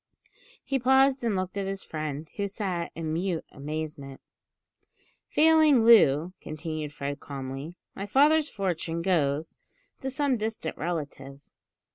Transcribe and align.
He 0.63 0.79
paused 0.79 1.23
and 1.23 1.35
looked 1.35 1.59
at 1.59 1.67
his 1.67 1.83
friend, 1.83 2.27
who 2.35 2.47
sat 2.47 2.91
in 2.95 3.13
mute 3.13 3.45
amazement. 3.51 4.19
"Failing 5.27 5.85
Loo," 5.85 6.33
continued 6.41 6.91
Fred 6.91 7.19
calmly, 7.19 7.75
"my 7.93 8.07
father's 8.07 8.49
fortune 8.49 9.03
goes 9.03 9.55
to 9.99 10.09
some 10.09 10.37
distant 10.37 10.75
relative." 10.75 11.39